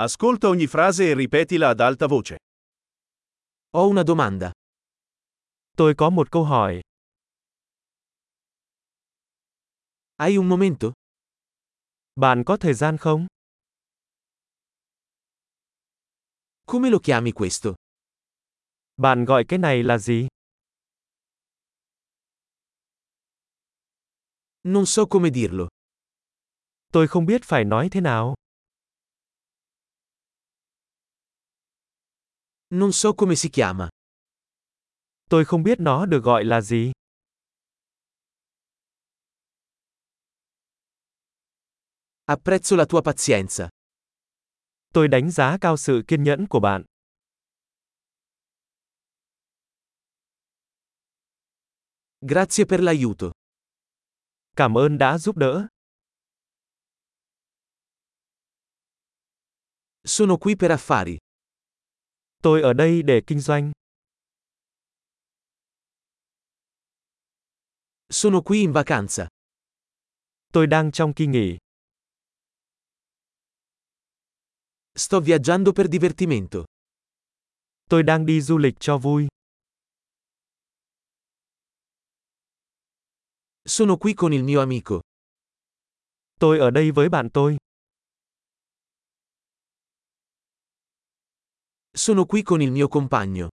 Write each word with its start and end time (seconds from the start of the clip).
Ascolta 0.00 0.46
ogni 0.46 0.68
frase 0.68 1.10
e 1.10 1.14
ripetila 1.14 1.70
ad 1.70 1.80
alta 1.80 2.06
voce. 2.06 2.36
Ho 3.72 3.88
una 3.88 4.04
domanda. 4.04 4.52
Tôi 5.76 5.94
có 5.94 6.10
một 6.10 6.30
câu 6.30 6.44
hỏi. 6.44 6.80
Hai 10.16 10.36
un 10.36 10.48
momento? 10.48 10.92
Bạn 12.14 12.44
có 12.46 12.56
thời 12.56 12.74
gian 12.74 12.96
không? 12.96 13.26
Come 16.66 16.90
lo 16.90 16.98
chiami 17.02 17.32
questo? 17.32 17.74
Bạn 18.96 19.24
gọi 19.24 19.44
cái 19.48 19.58
này 19.58 19.82
là 19.82 19.98
gì? 19.98 20.26
Non 24.62 24.86
so 24.86 25.04
come 25.04 25.30
dirlo. 25.30 25.68
Tôi 26.92 27.08
không 27.08 27.26
biết 27.26 27.40
phải 27.44 27.64
nói 27.64 27.88
thế 27.90 28.00
nào. 28.00 28.34
Non 32.70 32.92
so 32.92 33.12
come 33.12 33.34
si 33.34 33.48
chiama. 33.50 33.88
Tôi 35.30 35.44
không 35.44 35.62
biết 35.62 35.80
nó 35.80 36.06
được 36.06 36.24
gọi 36.24 36.44
là 36.44 36.60
gì. 36.60 36.92
Apprezzo 42.26 42.76
la 42.76 42.84
tua 42.88 43.00
pazienza. 43.00 43.68
Tôi 44.94 45.08
đánh 45.08 45.30
giá 45.30 45.58
cao 45.60 45.76
sự 45.76 46.02
kiên 46.08 46.22
nhẫn 46.22 46.46
của 46.50 46.60
bạn. 46.60 46.84
Grazie 52.20 52.64
per 52.64 52.80
l'aiuto. 52.80 53.32
Cảm 54.56 54.78
ơn 54.78 54.98
đã 54.98 55.18
giúp 55.18 55.36
đỡ. 55.36 55.66
Sono 60.04 60.36
qui 60.36 60.54
per 60.54 60.70
affari. 60.70 61.18
Tôi 62.42 62.62
ở 62.62 62.72
đây 62.72 63.02
để 63.02 63.20
kinh 63.26 63.40
doanh. 63.40 63.72
Sono 68.10 68.40
qui 68.40 68.60
in 68.60 68.72
vacanza. 68.72 69.28
Tôi 70.52 70.66
đang 70.66 70.92
trong 70.92 71.12
kỳ 71.14 71.26
nghỉ. 71.26 71.56
Sto 74.94 75.20
viaggiando 75.20 75.72
per 75.72 75.86
divertimento. 75.88 76.64
Tôi 77.90 78.02
đang 78.02 78.26
đi 78.26 78.40
du 78.40 78.58
lịch 78.58 78.74
cho 78.80 78.98
vui. 78.98 79.28
Sono 83.64 83.96
qui 83.96 84.14
con 84.16 84.32
il 84.32 84.44
mio 84.44 84.60
amico. 84.60 85.00
Tôi 86.40 86.58
ở 86.58 86.70
đây 86.70 86.90
với 86.90 87.08
bạn 87.08 87.28
tôi. 87.34 87.56
Sono 91.98 92.26
qui 92.26 92.42
con 92.44 92.60
il 92.60 92.70
mio 92.70 92.86
compagno. 92.86 93.48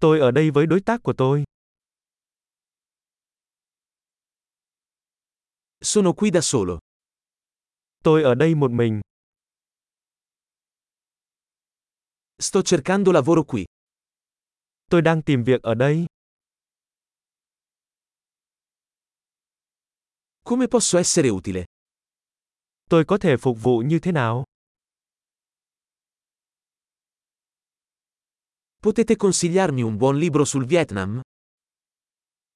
Tôi 0.00 0.20
ở 0.20 0.30
đây 0.30 0.50
với 0.50 0.66
đối 0.66 0.80
tác 0.80 1.02
của 1.02 1.12
tôi. 1.16 1.44
Sono 5.80 6.12
qui 6.12 6.30
da 6.30 6.40
solo. 6.40 6.78
Tôi 8.04 8.22
ở 8.22 8.34
đây 8.34 8.54
một 8.54 8.70
mình. 8.70 9.00
Sto 12.38 12.62
cercando 12.62 13.12
lavoro 13.12 13.42
qui. 13.42 13.64
Tôi 14.90 15.02
đang 15.02 15.22
tìm 15.22 15.44
việc 15.44 15.62
ở 15.62 15.74
đây. 15.74 16.06
Come 20.44 20.66
posso 20.66 20.98
essere 20.98 21.30
utile? 21.30 21.64
Tôi 22.90 23.04
có 23.04 23.18
thể 23.18 23.36
phục 23.36 23.58
vụ 23.62 23.78
như 23.78 23.98
thế 23.98 24.12
nào? 24.12 24.44
Potete 28.82 29.16
consigliarmi 29.16 29.82
un 29.82 29.98
buon 29.98 30.16
libro 30.16 30.44
sul 30.44 30.64
Vietnam? 30.64 31.20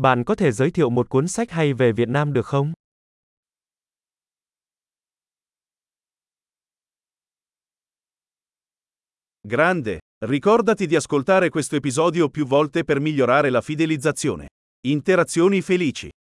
Bạn 0.00 0.24
có 0.24 0.34
thể 0.34 0.52
giới 0.52 0.70
thiệu 0.70 0.90
một 0.90 1.08
cuốn 1.08 1.28
sách 1.28 1.50
hay 1.50 1.72
về 1.74 1.92
Việt 1.92 2.08
Nam 2.08 2.32
được 2.32 2.46
không? 2.46 2.72
Grande! 9.48 9.98
Ricordati 10.26 10.86
di 10.88 10.96
ascoltare 10.96 11.50
questo 11.50 11.76
episodio 11.76 12.28
più 12.28 12.46
volte 12.46 12.84
per 12.84 13.00
migliorare 13.00 13.50
la 13.50 13.60
fidelizzazione. 13.60 14.48
Interazioni 14.86 15.62
felici. 15.62 16.08